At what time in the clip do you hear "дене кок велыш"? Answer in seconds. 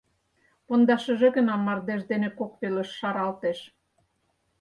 2.11-2.89